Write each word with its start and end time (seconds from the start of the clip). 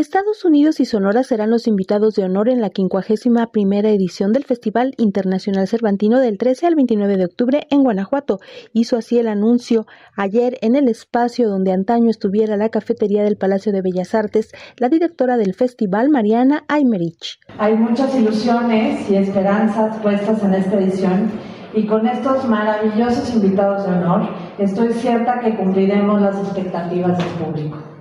Estados 0.00 0.46
Unidos 0.46 0.80
y 0.80 0.86
Sonora 0.86 1.22
serán 1.24 1.50
los 1.50 1.66
invitados 1.66 2.14
de 2.14 2.24
honor 2.24 2.48
en 2.48 2.62
la 2.62 2.70
51 2.74 3.50
primera 3.52 3.90
edición 3.90 4.32
del 4.32 4.44
Festival 4.44 4.94
Internacional 4.96 5.68
Cervantino 5.68 6.20
del 6.20 6.38
13 6.38 6.66
al 6.66 6.74
29 6.74 7.18
de 7.18 7.26
octubre 7.26 7.66
en 7.70 7.82
Guanajuato. 7.82 8.38
Hizo 8.72 8.96
así 8.96 9.18
el 9.18 9.28
anuncio 9.28 9.84
ayer 10.16 10.56
en 10.62 10.74
el 10.74 10.88
espacio 10.88 11.50
donde 11.50 11.72
antaño 11.72 12.08
estuviera 12.08 12.56
la 12.56 12.70
cafetería 12.70 13.22
del 13.22 13.36
Palacio 13.36 13.72
de 13.72 13.82
Bellas 13.82 14.14
Artes, 14.14 14.52
la 14.78 14.88
directora 14.88 15.36
del 15.36 15.52
festival, 15.52 16.08
Mariana 16.08 16.64
Aymerich. 16.68 17.38
Hay 17.58 17.76
muchas 17.76 18.14
ilusiones 18.16 19.08
y 19.10 19.16
esperanzas 19.16 19.98
puestas 19.98 20.42
en 20.42 20.54
esta 20.54 20.78
edición 20.78 21.30
y 21.74 21.86
con 21.86 22.06
estos 22.06 22.46
maravillosos 22.46 23.34
invitados 23.34 23.84
de 23.84 23.92
honor 23.92 24.30
estoy 24.58 24.94
cierta 24.94 25.40
que 25.40 25.54
cumpliremos 25.56 26.22
las 26.22 26.38
expectativas 26.38 27.18
del 27.18 27.44
público. 27.44 27.99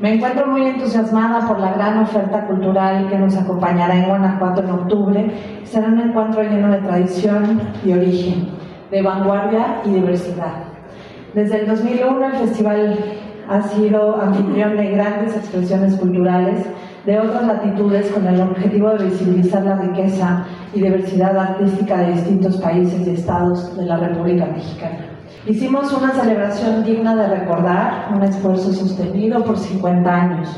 Me 0.00 0.14
encuentro 0.14 0.46
muy 0.46 0.66
entusiasmada 0.66 1.46
por 1.46 1.60
la 1.60 1.74
gran 1.74 1.98
oferta 1.98 2.46
cultural 2.46 3.06
que 3.10 3.18
nos 3.18 3.36
acompañará 3.36 3.94
en 3.96 4.08
Guanajuato 4.08 4.62
en 4.62 4.70
octubre. 4.70 5.30
Será 5.64 5.88
un 5.88 6.00
encuentro 6.00 6.42
lleno 6.42 6.70
de 6.70 6.78
tradición 6.78 7.60
y 7.84 7.92
origen, 7.92 8.48
de 8.90 9.02
vanguardia 9.02 9.82
y 9.84 9.90
diversidad. 9.90 10.54
Desde 11.34 11.60
el 11.60 11.66
2001 11.66 12.26
el 12.28 12.32
festival 12.32 12.98
ha 13.46 13.60
sido 13.60 14.18
anfitrión 14.18 14.78
de 14.78 14.90
grandes 14.90 15.36
expresiones 15.36 15.94
culturales 15.96 16.64
de 17.04 17.20
otras 17.20 17.46
latitudes 17.46 18.10
con 18.10 18.26
el 18.26 18.40
objetivo 18.40 18.94
de 18.94 19.04
visibilizar 19.04 19.64
la 19.64 19.76
riqueza 19.76 20.46
y 20.72 20.80
diversidad 20.80 21.36
artística 21.36 21.98
de 21.98 22.12
distintos 22.12 22.56
países 22.56 23.06
y 23.06 23.10
estados 23.10 23.76
de 23.76 23.84
la 23.84 23.98
República 23.98 24.46
Mexicana. 24.46 25.09
Hicimos 25.46 25.90
una 25.94 26.12
celebración 26.12 26.84
digna 26.84 27.16
de 27.16 27.26
recordar, 27.28 28.10
un 28.14 28.22
esfuerzo 28.22 28.74
sostenido 28.74 29.42
por 29.42 29.56
50 29.56 30.14
años. 30.14 30.48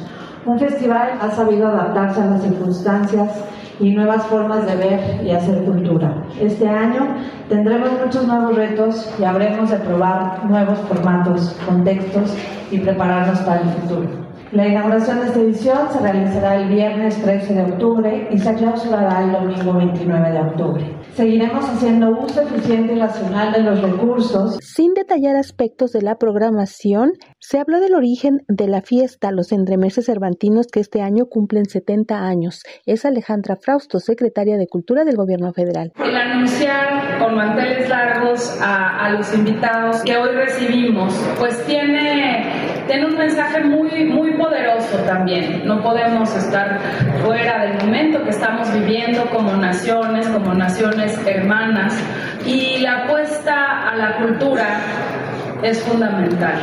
Un 0.44 0.58
festival 0.58 1.18
ha 1.20 1.30
sabido 1.30 1.68
adaptarse 1.68 2.20
a 2.20 2.26
las 2.26 2.42
circunstancias 2.42 3.44
y 3.78 3.90
nuevas 3.94 4.26
formas 4.26 4.66
de 4.66 4.74
ver 4.74 5.24
y 5.24 5.30
hacer 5.30 5.62
cultura. 5.62 6.24
Este 6.40 6.68
año 6.68 7.14
tendremos 7.48 7.90
muchos 8.04 8.26
nuevos 8.26 8.56
retos 8.56 9.14
y 9.20 9.24
habremos 9.24 9.70
de 9.70 9.76
probar 9.76 10.44
nuevos 10.46 10.78
formatos, 10.80 11.56
contextos 11.64 12.36
y 12.72 12.78
prepararnos 12.78 13.38
para 13.40 13.60
el 13.60 13.68
futuro. 13.68 14.21
La 14.52 14.68
inauguración 14.68 15.20
de 15.20 15.26
esta 15.28 15.40
edición 15.40 15.78
se 15.90 15.98
realizará 15.98 16.56
el 16.56 16.68
viernes 16.68 17.16
13 17.22 17.54
de 17.54 17.62
octubre 17.62 18.28
y 18.30 18.36
se 18.36 18.54
clausurará 18.54 19.24
el 19.24 19.32
domingo 19.32 19.72
29 19.72 20.30
de 20.30 20.38
octubre. 20.40 20.96
Seguiremos 21.14 21.64
haciendo 21.64 22.10
uso 22.10 22.42
eficiente 22.42 22.92
y 22.92 22.98
racional 22.98 23.54
de 23.54 23.62
los 23.62 23.80
recursos. 23.80 24.58
Sin 24.60 24.92
detallar 24.92 25.36
aspectos 25.36 25.92
de 25.92 26.02
la 26.02 26.16
programación, 26.16 27.12
se 27.38 27.60
habló 27.60 27.80
del 27.80 27.94
origen 27.94 28.42
de 28.46 28.68
la 28.68 28.82
fiesta, 28.82 29.30
los 29.32 29.52
entremeses 29.52 30.04
cervantinos 30.04 30.66
que 30.66 30.80
este 30.80 31.00
año 31.00 31.24
cumplen 31.30 31.64
70 31.64 32.22
años. 32.22 32.62
Es 32.84 33.06
Alejandra 33.06 33.56
Frausto, 33.56 34.00
secretaria 34.00 34.58
de 34.58 34.66
Cultura 34.66 35.04
del 35.04 35.16
Gobierno 35.16 35.54
Federal. 35.54 35.92
El 35.96 36.14
anunciar 36.14 37.18
con 37.18 37.36
manteles 37.36 37.88
largos 37.88 38.60
a, 38.60 39.06
a 39.06 39.12
los 39.12 39.34
invitados 39.34 40.02
que 40.02 40.14
hoy 40.14 40.34
recibimos, 40.34 41.14
pues 41.38 41.64
tiene 41.64 42.71
tiene 42.86 43.06
un 43.06 43.16
mensaje 43.16 43.62
muy, 43.64 44.04
muy 44.04 44.32
poderoso 44.32 44.98
también. 45.06 45.62
No 45.66 45.82
podemos 45.82 46.34
estar 46.34 46.78
fuera 47.24 47.64
del 47.64 47.78
momento 47.84 48.22
que 48.24 48.30
estamos 48.30 48.72
viviendo 48.72 49.24
como 49.30 49.56
naciones, 49.56 50.28
como 50.28 50.54
naciones 50.54 51.18
hermanas. 51.26 51.94
Y 52.44 52.78
la 52.78 53.04
apuesta 53.04 53.90
a 53.90 53.96
la 53.96 54.16
cultura 54.16 54.66
es 55.62 55.82
fundamental. 55.82 56.54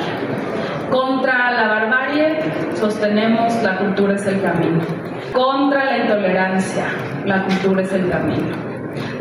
Contra 0.89 1.51
la 1.51 1.67
barbarie 1.67 2.39
sostenemos 2.75 3.61
la 3.63 3.77
cultura 3.77 4.15
es 4.15 4.25
el 4.25 4.41
camino. 4.41 4.81
Contra 5.33 5.85
la 5.85 5.97
intolerancia, 5.99 6.85
la 7.25 7.43
cultura 7.43 7.83
es 7.83 7.93
el 7.93 8.09
camino 8.09 8.69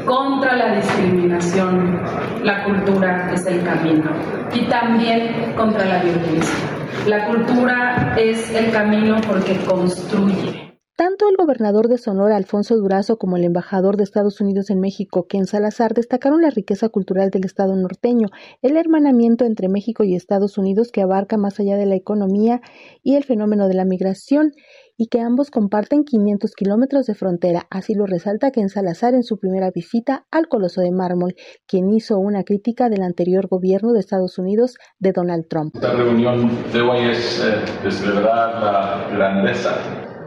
contra 0.09 0.57
la 0.57 0.75
discriminación, 0.77 2.01
la 2.43 2.65
cultura 2.65 3.31
es 3.33 3.47
el 3.47 3.63
camino. 3.63 4.11
Y 4.55 4.67
también 4.67 5.53
contra 5.55 5.85
la 5.85 6.03
violencia. 6.03 6.78
La 7.07 7.27
cultura 7.27 8.15
es 8.17 8.51
el 8.55 8.71
camino 8.71 9.21
porque 9.27 9.57
construye. 9.65 10.68
Tanto 10.99 11.29
el 11.29 11.37
gobernador 11.37 11.87
de 11.87 11.97
Sonora, 11.97 12.35
Alfonso 12.35 12.75
Durazo, 12.77 13.19
como 13.19 13.37
el 13.37 13.45
embajador 13.45 13.97
de 13.97 14.03
Estados 14.03 14.41
Unidos 14.41 14.69
en 14.69 14.81
México, 14.81 15.29
Ken 15.29 15.47
Salazar, 15.47 15.95
destacaron 15.95 16.43
la 16.43 16.51
riqueza 16.51 16.89
cultural 16.89 17.31
del 17.31 17.45
Estado 17.45 17.77
norteño, 17.77 18.31
el 18.63 18.77
hermanamiento 18.77 19.45
entre 19.45 19.69
México 19.69 20.03
y 20.03 20.17
Estados 20.17 20.59
Unidos 20.59 20.91
que 20.91 21.01
abarca 21.01 21.37
más 21.37 21.61
allá 21.61 21.77
de 21.77 21.87
la 21.87 21.95
economía 21.95 22.63
y 23.05 23.15
el 23.15 23.23
fenómeno 23.23 23.69
de 23.69 23.75
la 23.75 23.85
migración 23.85 24.51
y 24.97 25.07
que 25.07 25.21
ambos 25.21 25.53
comparten 25.53 26.03
500 26.03 26.53
kilómetros 26.57 27.07
de 27.07 27.15
frontera. 27.15 27.69
Así 27.71 27.95
lo 27.95 28.05
resalta 28.05 28.51
Ken 28.51 28.69
Salazar 28.69 29.15
en 29.15 29.23
su 29.23 29.39
primera 29.39 29.71
visita 29.71 30.27
al 30.33 30.49
Coloso 30.49 30.81
de 30.81 30.91
Mármol, 30.91 31.37
quien 31.69 31.93
hizo 31.93 32.19
una 32.19 32.43
crítica 32.43 32.89
del 32.89 33.03
anterior 33.03 33.47
gobierno 33.47 33.93
de 33.93 34.01
Estados 34.01 34.37
Unidos 34.37 34.75
de 34.99 35.13
Donald 35.13 35.47
Trump. 35.49 35.77
Esta 35.77 35.93
reunión 35.93 36.51
de 36.73 36.81
hoy 36.81 37.11
es 37.13 37.41
eh, 37.45 38.21
la 38.21 39.09
grandeza 39.13 39.77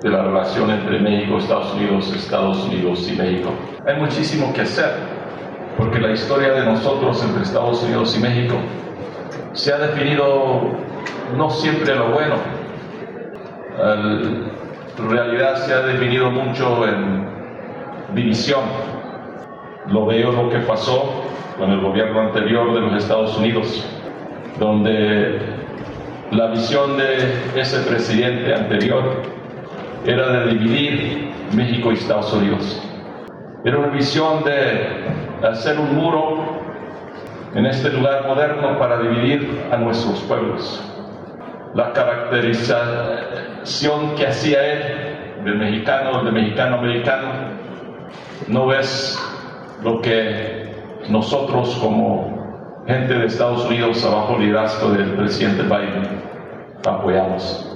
de 0.02 0.10
la 0.10 0.24
relación 0.24 0.72
entre 0.72 1.00
México, 1.00 1.38
Estados 1.38 1.74
Unidos, 1.76 2.12
Estados 2.16 2.66
Unidos 2.66 3.08
y 3.12 3.16
México. 3.16 3.52
Hay 3.86 3.96
muchísimo 3.98 4.52
que 4.54 4.62
hacer, 4.62 4.92
porque 5.78 6.00
la 6.00 6.12
historia 6.12 6.54
de 6.54 6.66
nosotros 6.66 7.24
entre 7.24 7.44
Estados 7.44 7.84
Unidos 7.84 8.18
y 8.18 8.22
México 8.22 8.56
se 9.54 9.74
ha 9.74 9.78
definido 9.78 10.62
no 11.38 11.50
siempre 11.50 11.96
lo 11.96 12.10
bueno. 12.12 12.36
El, 13.78 14.52
realidad 15.10 15.56
se 15.56 15.74
ha 15.74 15.82
definido 15.82 16.30
mucho 16.30 16.88
en 16.88 17.26
división. 18.14 18.62
Lo 19.88 20.06
veo 20.06 20.32
lo 20.32 20.50
que 20.50 20.60
pasó 20.60 21.24
con 21.58 21.72
el 21.72 21.82
gobierno 21.82 22.22
anterior 22.22 22.74
de 22.74 22.82
los 22.82 23.04
Estados 23.04 23.36
Unidos, 23.38 23.84
donde 24.60 25.40
la 26.32 26.48
visión 26.48 26.98
de 26.98 27.34
ese 27.60 27.80
presidente 27.90 28.54
anterior 28.54 29.41
era 30.06 30.32
de 30.32 30.52
dividir 30.52 31.32
México 31.54 31.92
y 31.92 31.96
Estados 31.96 32.32
Unidos. 32.34 32.82
Era 33.64 33.78
una 33.78 33.90
visión 33.90 34.44
de 34.44 35.06
hacer 35.48 35.80
un 35.80 35.96
muro 35.96 36.60
en 37.54 37.66
este 37.66 37.90
lugar 37.92 38.26
moderno 38.28 38.78
para 38.80 39.00
dividir 39.00 39.62
a 39.72 39.78
nuestros 39.78 40.20
pueblos. 40.22 40.84
La 41.76 41.94
caracterización 41.94 44.16
que 44.16 44.28
hacía 44.28 44.66
él 44.66 44.82
de 45.46 45.52
mexicano, 45.52 46.24
de 46.24 46.32
mexicano-americano, 46.32 47.28
no 48.48 48.74
es 48.74 49.20
lo 49.84 50.02
que 50.02 50.72
nosotros 51.10 51.78
como 51.82 52.84
gente 52.88 53.14
de 53.14 53.26
Estados 53.26 53.66
Unidos, 53.66 54.06
abajo 54.06 54.38
liderazgo 54.38 54.92
del 54.92 55.14
presidente 55.14 55.64
Biden, 55.64 56.22
apoyamos. 56.86 57.71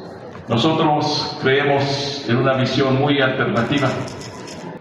Nosotros 0.47 1.37
creemos 1.41 2.23
en 2.29 2.37
una 2.37 2.53
visión 2.53 2.99
muy 2.99 3.19
alternativa 3.19 3.89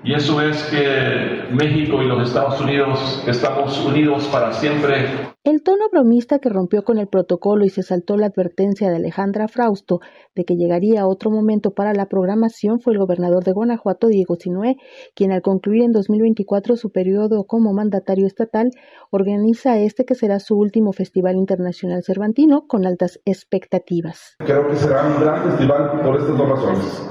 y 0.02 0.12
eso 0.12 0.42
es 0.42 0.62
que 0.64 1.46
México 1.50 2.02
y 2.02 2.06
los 2.06 2.28
Estados 2.28 2.60
Unidos 2.60 3.22
estamos 3.26 3.78
unidos 3.78 4.24
para 4.24 4.52
siempre. 4.52 5.33
Tono 5.64 5.88
bromista 5.90 6.40
que 6.40 6.50
rompió 6.50 6.84
con 6.84 6.98
el 6.98 7.06
protocolo 7.06 7.64
y 7.64 7.70
se 7.70 7.82
saltó 7.82 8.18
la 8.18 8.26
advertencia 8.26 8.90
de 8.90 8.96
Alejandra 8.96 9.48
Frausto 9.48 10.00
de 10.34 10.44
que 10.44 10.56
llegaría 10.56 11.06
otro 11.06 11.30
momento 11.30 11.70
para 11.70 11.94
la 11.94 12.04
programación 12.04 12.80
fue 12.80 12.92
el 12.92 12.98
gobernador 12.98 13.44
de 13.44 13.52
Guanajuato, 13.52 14.08
Diego 14.08 14.36
Sinué, 14.36 14.76
quien 15.14 15.32
al 15.32 15.40
concluir 15.40 15.84
en 15.84 15.92
2024 15.92 16.76
su 16.76 16.90
periodo 16.90 17.44
como 17.44 17.72
mandatario 17.72 18.26
estatal, 18.26 18.72
organiza 19.10 19.78
este 19.78 20.04
que 20.04 20.14
será 20.14 20.38
su 20.38 20.54
último 20.54 20.92
Festival 20.92 21.36
Internacional 21.36 22.02
Cervantino 22.04 22.66
con 22.66 22.84
altas 22.84 23.20
expectativas. 23.24 24.36
Creo 24.40 24.68
que 24.68 24.76
será 24.76 25.06
un 25.06 25.18
gran 25.18 25.44
festival 25.44 26.02
por 26.02 26.16
estas 26.16 26.36
dos 26.36 26.48
razones. 26.50 27.02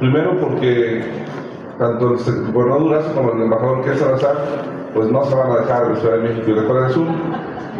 Primero 0.00 0.40
porque 0.40 1.04
tanto 1.80 2.14
el 2.14 2.52
gobernador 2.52 2.82
Durazo 2.82 3.14
como 3.14 3.32
el 3.32 3.42
embajador 3.42 3.82
que 3.82 3.96
Salazar, 3.96 4.36
pues 4.92 5.10
no 5.10 5.24
se 5.24 5.34
van 5.34 5.50
a 5.50 5.56
dejar 5.60 5.88
de 5.88 6.00
Ciudad 6.00 6.16
de 6.18 6.28
México 6.28 6.50
y 6.50 6.54
de 6.54 6.66
Corea 6.66 6.82
del 6.82 6.92
Sur. 6.92 7.06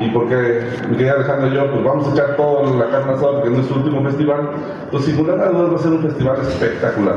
Y 0.00 0.08
porque 0.08 0.62
mi 0.88 0.96
querida 0.96 1.12
Alejandra 1.12 1.48
y 1.48 1.54
yo, 1.54 1.70
pues 1.70 1.84
vamos 1.84 2.08
a 2.08 2.12
echar 2.12 2.36
todo 2.36 2.64
en 2.64 2.78
la 2.78 2.88
carne 2.88 3.12
asada 3.12 3.32
porque 3.32 3.48
es 3.48 3.54
nuestro 3.56 3.76
último 3.76 4.02
festival. 4.04 4.50
Pues 4.90 5.04
sin 5.04 5.18
duda 5.18 5.34
alguna 5.34 5.68
va 5.68 5.76
a 5.76 5.78
ser 5.78 5.92
un 5.92 6.02
festival 6.02 6.40
espectacular. 6.40 7.16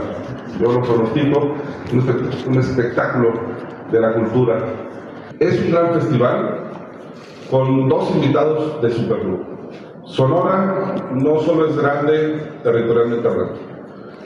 Yo 0.59 0.73
lo 0.73 0.81
pronostico, 0.81 1.53
un, 2.47 2.57
espectáculo 2.59 3.31
de 3.89 4.01
la 4.01 4.13
cultura. 4.13 4.57
Es 5.39 5.61
un 5.61 5.71
gran 5.71 5.93
festival 5.93 6.59
con 7.49 7.87
dos 7.87 8.11
invitados 8.11 8.81
de 8.81 8.91
supergrupo. 8.91 9.45
Sonora 10.03 10.95
no 11.13 11.39
solo 11.39 11.67
es 11.67 11.77
grande 11.77 12.59
territorialmente 12.61 13.25
hablando, 13.25 13.53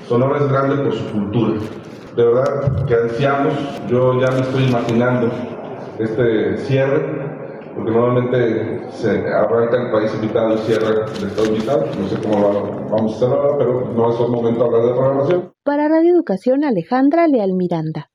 Sonora 0.08 0.40
es 0.40 0.52
grande 0.52 0.84
por 0.84 0.94
su 0.94 1.06
cultura 1.12 1.54
de 2.18 2.26
verdad 2.26 2.86
que 2.88 2.96
ansiamos, 2.96 3.54
yo 3.88 4.20
ya 4.20 4.32
me 4.32 4.40
estoy 4.42 4.64
imaginando 4.64 5.30
este 6.00 6.58
cierre 6.58 7.06
porque 7.76 7.92
normalmente 7.92 8.90
se 8.90 9.10
arranca 9.32 9.78
el 9.78 9.92
país 9.92 10.12
invitado 10.16 10.56
y 10.56 10.58
cierra 10.58 11.06
el 11.06 11.28
estado 11.28 11.48
invitado. 11.48 11.86
No 12.00 12.08
sé 12.08 12.20
cómo 12.24 12.88
vamos 12.90 13.22
a 13.22 13.26
ahora, 13.28 13.58
pero 13.60 13.94
no 13.96 14.12
es 14.12 14.20
el 14.20 14.30
momento 14.30 14.60
de 14.60 14.66
hablar 14.66 14.82
de 14.82 14.94
programación. 14.96 15.54
Para 15.64 15.88
Radio 15.88 16.16
Educación, 16.16 16.64
Alejandra 16.64 17.28
Leal 17.28 17.54
Miranda. 17.54 18.06